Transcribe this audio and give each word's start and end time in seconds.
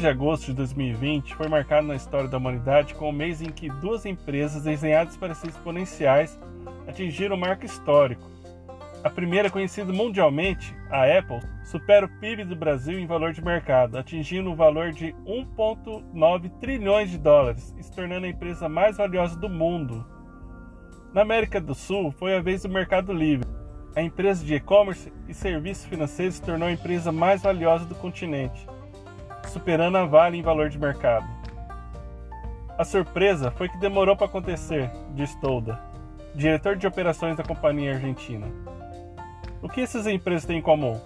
de 0.00 0.08
agosto 0.08 0.46
de 0.46 0.54
2020 0.54 1.34
foi 1.34 1.46
marcado 1.46 1.86
na 1.86 1.94
história 1.94 2.26
da 2.26 2.38
humanidade 2.38 2.94
como 2.94 3.10
o 3.10 3.12
mês 3.12 3.42
em 3.42 3.50
que 3.50 3.68
duas 3.68 4.06
empresas 4.06 4.62
desenhadas 4.62 5.14
para 5.14 5.34
ser 5.34 5.48
exponenciais 5.48 6.40
atingiram 6.88 7.36
um 7.36 7.38
marco 7.38 7.66
histórico. 7.66 8.30
A 9.04 9.10
primeira, 9.10 9.50
conhecida 9.50 9.92
mundialmente, 9.92 10.74
a 10.90 11.04
Apple, 11.04 11.40
supera 11.64 12.06
o 12.06 12.20
PIB 12.20 12.44
do 12.44 12.56
Brasil 12.56 12.98
em 12.98 13.06
valor 13.06 13.34
de 13.34 13.44
mercado, 13.44 13.98
atingindo 13.98 14.48
o 14.48 14.52
um 14.54 14.56
valor 14.56 14.90
de 14.90 15.14
1,9 15.26 16.50
trilhões 16.60 17.10
de 17.10 17.18
dólares 17.18 17.74
e 17.78 17.82
se 17.82 17.92
tornando 17.92 18.24
a 18.24 18.30
empresa 18.30 18.68
mais 18.68 18.96
valiosa 18.96 19.38
do 19.38 19.50
mundo. 19.50 20.06
Na 21.12 21.20
América 21.22 21.60
do 21.60 21.74
Sul, 21.74 22.10
foi 22.10 22.34
a 22.36 22.40
vez 22.40 22.62
do 22.62 22.70
Mercado 22.70 23.12
Livre. 23.12 23.46
A 23.94 24.00
empresa 24.00 24.44
de 24.44 24.54
e-commerce 24.54 25.12
e 25.28 25.34
serviços 25.34 25.84
financeiros 25.84 26.36
se 26.36 26.42
tornou 26.42 26.68
a 26.68 26.72
empresa 26.72 27.12
mais 27.12 27.42
valiosa 27.42 27.84
do 27.84 27.94
continente, 27.94 28.66
superando 29.50 29.96
a 29.96 30.06
Vale 30.06 30.38
em 30.38 30.42
valor 30.42 30.68
de 30.68 30.78
mercado. 30.78 31.26
A 32.78 32.84
surpresa 32.84 33.50
foi 33.50 33.68
que 33.68 33.76
demorou 33.76 34.16
para 34.16 34.26
acontecer, 34.26 34.90
diz 35.14 35.34
Tolda, 35.36 35.78
diretor 36.34 36.76
de 36.76 36.86
operações 36.86 37.36
da 37.36 37.42
companhia 37.42 37.94
argentina. 37.94 38.46
O 39.60 39.68
que 39.68 39.82
essas 39.82 40.06
empresas 40.06 40.46
têm 40.46 40.58
em 40.58 40.62
comum? 40.62 40.98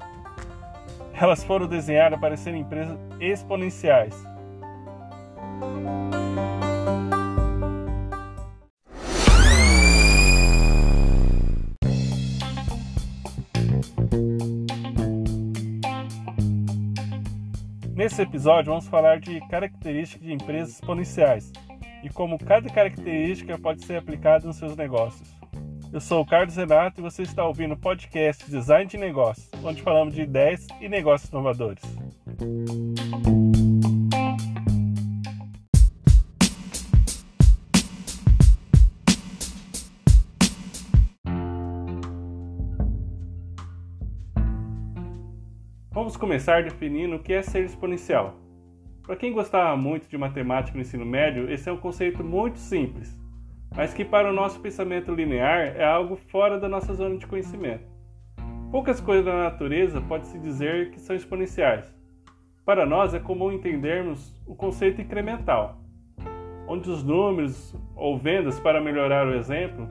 Elas 1.12 1.43
foram 1.43 1.66
desenhadas 1.66 2.21
para 2.21 2.37
serem 2.37 2.61
empresas 2.61 2.97
exponenciais. 3.19 4.15
Nesse 18.05 18.21
episódio, 18.21 18.71
vamos 18.71 18.87
falar 18.87 19.19
de 19.19 19.41
características 19.49 20.27
de 20.27 20.30
empresas 20.30 20.74
exponenciais 20.74 21.51
e 22.02 22.11
como 22.11 22.38
cada 22.38 22.69
característica 22.69 23.57
pode 23.57 23.83
ser 23.83 23.96
aplicada 23.96 24.46
nos 24.46 24.57
seus 24.57 24.77
negócios. 24.77 25.27
Eu 25.91 26.02
sou 26.02 26.21
o 26.21 26.27
Carlos 26.27 26.55
Renato 26.55 27.01
e 27.01 27.02
você 27.02 27.23
está 27.23 27.43
ouvindo 27.46 27.73
o 27.73 27.79
podcast 27.79 28.45
Design 28.51 28.85
de 28.85 28.99
Negócios, 28.99 29.49
onde 29.65 29.80
falamos 29.80 30.13
de 30.13 30.21
ideias 30.21 30.66
e 30.83 30.87
negócios 30.87 31.30
inovadores. 31.30 31.83
Vamos 45.95 46.16
começar 46.18 46.62
definindo 46.62 47.16
o 47.16 47.23
que 47.23 47.32
é 47.32 47.40
ser 47.40 47.64
exponencial. 47.64 48.34
Para 49.02 49.16
quem 49.16 49.32
gostava 49.32 49.74
muito 49.76 50.06
de 50.09 50.18
matemática 50.18 50.76
no 50.76 50.82
ensino 50.82 51.06
médio, 51.06 51.50
esse 51.50 51.70
é 51.70 51.73
um 51.73 51.78
conceito 51.78 52.23
muito 52.23 52.59
simples 52.59 53.16
mas 53.76 53.92
que 53.92 54.04
para 54.04 54.30
o 54.30 54.32
nosso 54.32 54.60
pensamento 54.60 55.12
linear 55.12 55.74
é 55.76 55.84
algo 55.84 56.16
fora 56.16 56.59
da 56.59 56.68
nossa 56.68 56.95
zona 56.95 57.16
de 57.16 57.26
conhecimento. 57.26 57.84
Poucas 58.70 59.00
coisas 59.00 59.24
da 59.24 59.37
natureza 59.37 60.00
pode-se 60.00 60.38
dizer 60.38 60.90
que 60.90 61.00
são 61.00 61.15
exponenciais. 61.15 61.92
Para 62.65 62.87
nós 62.87 63.15
é 63.15 63.18
comum 63.18 63.52
entendermos 63.52 64.41
o 64.47 64.54
conceito 64.54 65.00
incremental, 65.00 65.78
onde 66.66 66.88
os 66.88 67.03
números 67.03 67.76
ou 67.94 68.16
vendas, 68.16 68.59
para 68.59 68.81
melhorar 68.81 69.26
o 69.26 69.34
exemplo, 69.34 69.87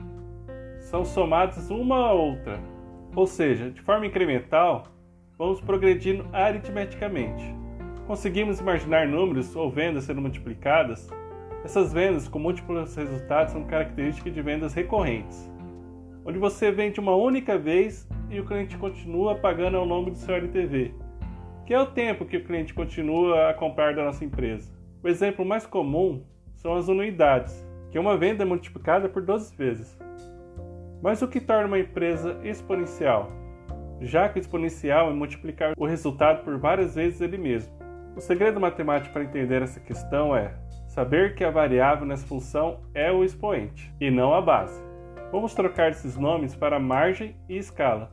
são 0.80 1.04
somados 1.04 1.70
uma 1.70 2.08
a 2.08 2.12
outra. 2.12 2.58
Ou 3.14 3.26
seja, 3.26 3.70
de 3.70 3.80
forma 3.80 4.06
incremental, 4.06 4.84
vamos 5.38 5.60
progredindo 5.60 6.26
aritmeticamente. 6.32 7.44
Conseguimos 8.06 8.60
imaginar 8.60 9.06
números 9.06 9.54
ou 9.56 9.70
vendas 9.70 10.04
sendo 10.04 10.20
multiplicadas 10.20 11.08
essas 11.64 11.94
vendas 11.94 12.28
com 12.28 12.38
múltiplos 12.38 12.94
resultados 12.94 13.54
são 13.54 13.64
características 13.64 14.34
de 14.34 14.42
vendas 14.42 14.74
recorrentes, 14.74 15.50
onde 16.22 16.38
você 16.38 16.70
vende 16.70 17.00
uma 17.00 17.16
única 17.16 17.56
vez 17.56 18.06
e 18.28 18.38
o 18.38 18.44
cliente 18.44 18.76
continua 18.76 19.36
pagando 19.36 19.78
ao 19.78 19.86
nome 19.86 20.10
do 20.10 20.18
seu 20.18 20.34
LTV, 20.34 20.94
que 21.64 21.72
é 21.72 21.80
o 21.80 21.86
tempo 21.86 22.26
que 22.26 22.36
o 22.36 22.44
cliente 22.44 22.74
continua 22.74 23.48
a 23.48 23.54
comprar 23.54 23.94
da 23.94 24.04
nossa 24.04 24.26
empresa. 24.26 24.70
O 25.02 25.08
exemplo 25.08 25.42
mais 25.42 25.64
comum 25.64 26.22
são 26.54 26.74
as 26.74 26.86
anuidades, 26.86 27.66
que 27.90 27.96
é 27.96 28.00
uma 28.00 28.18
venda 28.18 28.44
multiplicada 28.44 29.08
por 29.08 29.22
12 29.22 29.56
vezes. 29.56 29.98
Mas 31.02 31.22
o 31.22 31.28
que 31.28 31.40
torna 31.40 31.66
uma 31.66 31.78
empresa 31.78 32.38
exponencial? 32.44 33.32
Já 34.00 34.28
que 34.28 34.38
o 34.38 34.40
exponencial 34.40 35.10
é 35.10 35.14
multiplicar 35.14 35.72
o 35.76 35.86
resultado 35.86 36.44
por 36.44 36.58
várias 36.58 36.94
vezes 36.94 37.20
ele 37.20 37.38
mesmo. 37.38 37.72
O 38.16 38.20
segredo 38.20 38.60
matemático 38.60 39.12
para 39.12 39.24
entender 39.24 39.62
essa 39.62 39.80
questão 39.80 40.36
é 40.36 40.54
Saber 40.94 41.34
que 41.34 41.42
a 41.42 41.50
variável 41.50 42.06
nessa 42.06 42.24
função 42.24 42.78
é 42.94 43.10
o 43.10 43.24
expoente 43.24 43.92
e 44.00 44.12
não 44.12 44.32
a 44.32 44.40
base. 44.40 44.80
Vamos 45.32 45.52
trocar 45.52 45.90
esses 45.90 46.16
nomes 46.16 46.54
para 46.54 46.78
margem 46.78 47.36
e 47.48 47.56
escala, 47.56 48.12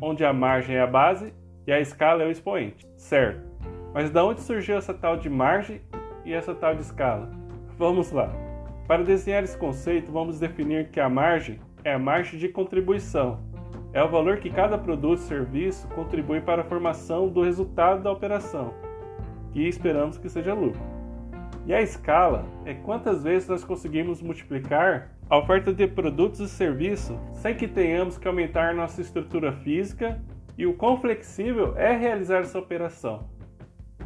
onde 0.00 0.24
a 0.24 0.32
margem 0.32 0.76
é 0.76 0.80
a 0.80 0.86
base 0.86 1.34
e 1.66 1.72
a 1.72 1.78
escala 1.78 2.22
é 2.22 2.26
o 2.26 2.30
expoente, 2.30 2.88
certo? 2.96 3.46
Mas 3.92 4.08
de 4.08 4.18
onde 4.18 4.40
surgiu 4.40 4.78
essa 4.78 4.94
tal 4.94 5.18
de 5.18 5.28
margem 5.28 5.82
e 6.24 6.32
essa 6.32 6.54
tal 6.54 6.74
de 6.74 6.80
escala? 6.80 7.30
Vamos 7.76 8.10
lá. 8.10 8.32
Para 8.88 9.04
desenhar 9.04 9.44
esse 9.44 9.58
conceito, 9.58 10.10
vamos 10.10 10.40
definir 10.40 10.88
que 10.88 11.00
a 11.00 11.10
margem 11.10 11.60
é 11.84 11.92
a 11.92 11.98
margem 11.98 12.38
de 12.38 12.48
contribuição. 12.48 13.40
É 13.96 14.02
o 14.02 14.10
valor 14.10 14.36
que 14.36 14.50
cada 14.50 14.76
produto 14.76 15.12
ou 15.12 15.16
serviço 15.16 15.88
contribui 15.94 16.42
para 16.42 16.60
a 16.60 16.64
formação 16.66 17.30
do 17.30 17.42
resultado 17.42 18.02
da 18.02 18.12
operação, 18.12 18.74
que 19.54 19.66
esperamos 19.66 20.18
que 20.18 20.28
seja 20.28 20.52
lucro. 20.52 20.82
E 21.64 21.72
a 21.72 21.80
escala 21.80 22.44
é 22.66 22.74
quantas 22.74 23.24
vezes 23.24 23.48
nós 23.48 23.64
conseguimos 23.64 24.20
multiplicar 24.20 25.12
a 25.30 25.38
oferta 25.38 25.72
de 25.72 25.86
produtos 25.86 26.40
e 26.40 26.46
serviços 26.46 27.16
sem 27.32 27.54
que 27.54 27.66
tenhamos 27.66 28.18
que 28.18 28.28
aumentar 28.28 28.74
nossa 28.74 29.00
estrutura 29.00 29.50
física 29.50 30.22
e 30.58 30.66
o 30.66 30.74
quão 30.74 31.00
flexível 31.00 31.74
é 31.74 31.96
realizar 31.96 32.40
essa 32.40 32.58
operação. 32.58 33.30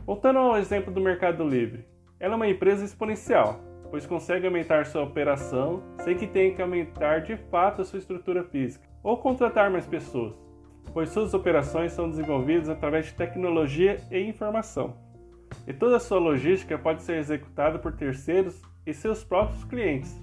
Voltando 0.07 0.39
ao 0.39 0.57
exemplo 0.57 0.95
do 0.95 1.01
Mercado 1.01 1.43
Livre, 1.43 1.84
ela 2.21 2.34
é 2.34 2.37
uma 2.37 2.49
empresa 2.49 2.84
exponencial, 2.84 3.59
pois 3.91 4.07
consegue 4.07 4.47
aumentar 4.47 4.87
sua 4.87 5.03
operação 5.03 5.83
sem 5.99 6.17
que 6.17 6.28
tenha 6.28 6.55
que 6.55 6.62
aumentar 6.62 7.22
de 7.22 7.37
fato 7.37 7.83
a 7.83 7.84
sua 7.84 7.99
estrutura 7.99 8.45
física 8.45 8.89
ou 9.03 9.16
contratar 9.16 9.71
mais 9.71 9.87
pessoas, 9.87 10.34
pois 10.93 11.11
suas 11.11 11.34
operações 11.34 11.93
são 11.93 12.09
desenvolvidas 12.09 12.69
através 12.69 13.06
de 13.06 13.15
tecnologia 13.15 13.99
e 14.11 14.21
informação 14.21 15.11
e 15.66 15.72
toda 15.72 15.97
a 15.97 16.00
sua 16.00 16.19
logística 16.19 16.78
pode 16.78 17.03
ser 17.03 17.19
executada 17.19 17.78
por 17.78 17.93
terceiros 17.93 18.60
e 18.87 18.93
seus 18.93 19.22
próprios 19.22 19.65
clientes. 19.65 20.21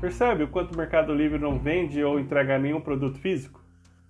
Percebe 0.00 0.44
o 0.44 0.48
quanto 0.48 0.74
o 0.74 0.76
Mercado 0.76 1.12
Livre 1.14 1.38
não 1.38 1.58
vende 1.58 2.02
ou 2.02 2.20
entrega 2.20 2.58
nenhum 2.58 2.80
produto 2.80 3.18
físico? 3.18 3.62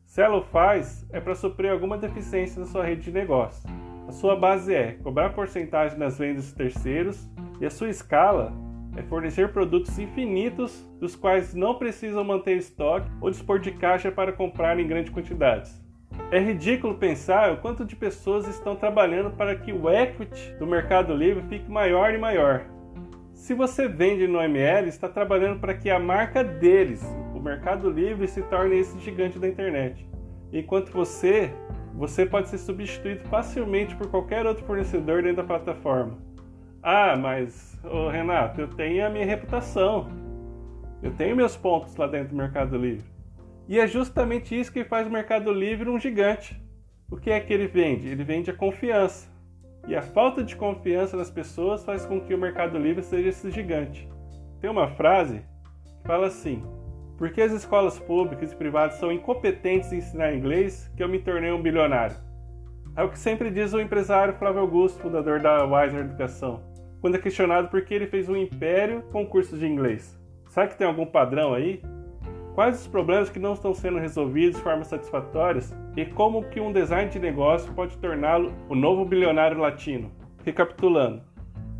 Se 0.05 0.23
ela 0.23 0.39
o 0.39 0.43
faz, 0.43 1.07
é 1.13 1.21
para 1.21 1.35
suprir 1.35 1.71
alguma 1.71 1.99
deficiência 1.99 2.61
na 2.61 2.67
sua 2.67 2.85
rede 2.85 3.03
de 3.03 3.13
negócio. 3.13 3.69
A 4.07 4.13
sua 4.13 4.37
base 4.37 4.75
é 4.75 4.93
cobrar 4.93 5.31
porcentagem 5.31 5.99
nas 5.99 6.19
vendas 6.19 6.47
de 6.47 6.55
terceiros 6.55 7.29
e 7.61 7.67
a 7.67 7.71
sua 7.71 7.91
escala 7.91 8.53
é 8.99 9.03
fornecer 9.03 9.53
produtos 9.53 9.97
infinitos 9.99 10.85
dos 10.99 11.15
quais 11.15 11.55
não 11.55 11.77
precisam 11.77 12.25
manter 12.25 12.57
estoque 12.57 13.09
ou 13.21 13.31
dispor 13.31 13.61
de 13.61 13.71
caixa 13.71 14.11
para 14.11 14.33
comprar 14.33 14.79
em 14.79 14.87
grandes 14.89 15.13
quantidades. 15.13 15.81
É 16.33 16.41
ridículo 16.41 16.97
pensar 16.97 17.53
o 17.53 17.59
quanto 17.59 17.85
de 17.85 17.95
pessoas 17.95 18.49
estão 18.49 18.75
trabalhando 18.75 19.31
para 19.31 19.55
que 19.55 19.73
o 19.73 19.89
equity 19.89 20.53
do 20.59 20.67
Mercado 20.67 21.15
Livre 21.15 21.45
fique 21.49 21.71
maior 21.71 22.13
e 22.13 22.19
maior. 22.19 22.67
Se 23.33 23.55
você 23.55 23.87
vende 23.87 24.27
no 24.27 24.43
ML, 24.43 24.89
está 24.89 25.09
trabalhando 25.09 25.61
para 25.61 25.75
que 25.75 25.89
a 25.89 25.99
marca 26.01 26.43
deles, 26.43 27.01
o 27.35 27.41
Mercado 27.41 27.89
Livre, 27.89 28.27
se 28.27 28.43
torne 28.43 28.81
esse 28.81 28.99
gigante 28.99 29.39
da 29.39 29.47
internet. 29.47 30.09
Enquanto 30.53 30.91
você, 30.91 31.53
você 31.95 32.27
pode 32.27 32.49
ser 32.49 32.59
substituído 32.59 33.29
facilmente 33.29 33.95
por 33.95 34.09
qualquer 34.11 34.45
outro 34.45 34.67
fornecedor 34.67 35.23
dentro 35.23 35.37
da 35.37 35.45
plataforma. 35.45 36.19
Ah, 36.83 37.17
mas, 37.17 37.79
oh, 37.85 38.09
Renato, 38.09 38.61
eu 38.61 38.69
tenho 38.69 39.05
a 39.05 39.11
minha 39.11 39.27
reputação. 39.27 40.09
Eu 41.03 41.13
tenho 41.13 41.37
meus 41.37 41.57
pontos 41.57 41.97
lá 41.97 42.07
dentro 42.07 42.31
do 42.31 42.37
Mercado 42.37 42.77
Livre. 42.77 43.05
E 43.69 43.79
é 43.79 43.87
justamente 43.87 44.59
isso 44.59 44.73
que 44.73 44.85
faz 44.85 45.07
o 45.07 45.11
Mercado 45.11 45.53
Livre 45.53 45.91
um 45.91 45.99
gigante. 45.99 46.61
O 47.11 47.17
que 47.17 47.31
é 47.31 47.41
que 47.41 47.53
ele 47.53 47.67
vende? 47.67 48.09
Ele 48.09 48.25
vende 48.25 48.51
a 48.51 48.55
confiança. 48.55 49.29
E 49.87 49.97
a 49.97 50.03
falta 50.03 50.43
de 50.43 50.55
confiança 50.55 51.17
nas 51.17 51.31
pessoas 51.31 51.85
faz 51.85 52.05
com 52.07 52.21
que 52.21 52.35
o 52.35 52.39
Mercado 52.39 52.79
Livre 52.79 53.03
seja 53.03 53.29
esse 53.29 53.51
gigante. 53.51 54.09
Tem 54.61 54.71
uma 54.71 54.89
frase 54.89 55.43
que 55.85 56.07
fala 56.07 56.27
assim: 56.27 56.63
Por 57.17 57.31
que 57.31 57.41
as 57.41 57.53
escolas 57.53 57.99
públicas 57.99 58.53
e 58.53 58.57
privadas 58.57 58.99
são 58.99 59.11
incompetentes 59.11 59.93
em 59.93 59.99
ensinar 59.99 60.35
inglês 60.35 60.93
que 60.97 61.03
eu 61.03 61.09
me 61.09 61.19
tornei 61.19 61.51
um 61.51 61.63
bilionário? 61.63 62.28
É 62.99 63.03
o 63.05 63.09
que 63.09 63.17
sempre 63.17 63.49
diz 63.49 63.73
o 63.73 63.81
empresário 63.81 64.35
Flávio 64.35 64.61
Augusto, 64.61 65.01
fundador 65.01 65.39
da 65.39 65.65
Wiser 65.65 66.01
Educação, 66.01 66.61
quando 67.01 67.15
é 67.15 67.19
questionado 67.21 67.69
por 67.69 67.83
que 67.83 67.95
ele 67.95 68.09
fez 68.09 68.29
um 68.29 68.35
império 68.35 69.05
com 69.13 69.25
cursos 69.25 69.61
de 69.61 69.69
inglês. 69.69 70.21
Será 70.49 70.67
que 70.67 70.77
tem 70.77 70.85
algum 70.85 71.07
padrão 71.07 71.55
aí? 71.55 71.81
Quais 72.57 72.81
os 72.81 72.89
problemas 72.89 73.31
que 73.31 73.39
não 73.39 73.53
estão 73.53 73.73
sendo 73.73 73.99
resolvidos 73.99 74.57
de 74.57 74.65
forma 74.65 74.83
satisfatória 74.83 75.63
e 75.97 76.05
como 76.07 76.43
que 76.49 76.59
um 76.61 76.73
design 76.73 77.09
de 77.09 77.21
negócio 77.21 77.73
pode 77.73 77.97
torná-lo 77.99 78.53
o 78.69 78.75
novo 78.75 79.05
bilionário 79.05 79.59
latino? 79.59 80.11
recapitulando. 80.45 81.23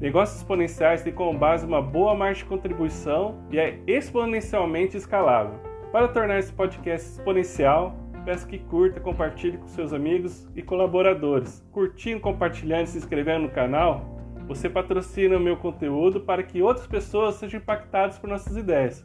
Negócios 0.01 0.39
exponenciais 0.39 1.03
têm 1.03 1.13
como 1.13 1.37
base 1.37 1.67
uma 1.67 1.83
boa 1.83 2.15
margem 2.15 2.45
de 2.45 2.49
contribuição 2.49 3.43
e 3.51 3.59
é 3.59 3.81
exponencialmente 3.89 4.97
escalável. 4.97 5.59
Para 5.91 6.07
tornar 6.07 6.39
esse 6.39 6.53
podcast 6.53 7.09
exponencial, 7.09 7.97
peço 8.29 8.47
que 8.47 8.59
curta, 8.59 9.01
compartilhe 9.01 9.57
com 9.57 9.67
seus 9.69 9.91
amigos 9.91 10.47
e 10.55 10.61
colaboradores. 10.61 11.67
Curtindo, 11.73 12.21
compartilhando 12.21 12.85
e 12.85 12.89
se 12.89 12.99
inscrevendo 12.99 13.45
no 13.45 13.51
canal, 13.51 14.05
você 14.47 14.69
patrocina 14.69 15.39
o 15.39 15.41
meu 15.41 15.57
conteúdo 15.57 16.21
para 16.21 16.43
que 16.43 16.61
outras 16.61 16.87
pessoas 16.87 17.37
sejam 17.37 17.59
impactadas 17.59 18.19
por 18.19 18.29
nossas 18.29 18.55
ideias. 18.55 19.03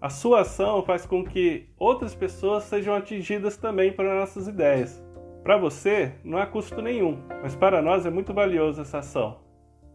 A 0.00 0.08
sua 0.08 0.40
ação 0.40 0.82
faz 0.82 1.04
com 1.04 1.22
que 1.22 1.68
outras 1.78 2.14
pessoas 2.14 2.64
sejam 2.64 2.94
atingidas 2.94 3.58
também 3.58 3.92
por 3.92 4.06
nossas 4.06 4.48
ideias. 4.48 5.04
Para 5.42 5.58
você, 5.58 6.14
não 6.24 6.38
há 6.38 6.46
custo 6.46 6.80
nenhum, 6.80 7.18
mas 7.42 7.54
para 7.54 7.82
nós 7.82 8.06
é 8.06 8.10
muito 8.10 8.32
valioso 8.32 8.80
essa 8.80 9.00
ação. 9.00 9.42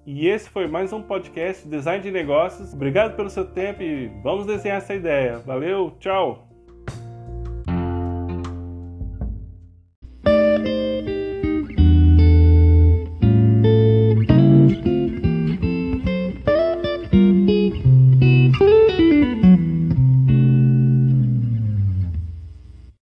E 0.05 0.27
esse 0.27 0.51
foi 0.51 0.67
mais 0.67 0.93
um 0.93 1.01
podcast 1.01 1.67
Design 1.67 2.03
de 2.03 2.11
Negócios. 2.11 2.75
Obrigado 2.75 3.15
pelo 3.15 3.31
seu 3.31 3.45
tempo 3.45 3.81
e 3.81 4.07
vamos 4.21 4.45
desenhar 4.45 4.77
essa 4.77 4.93
ideia. 4.93 5.39
Valeu, 5.39 5.95
tchau! 5.99 6.46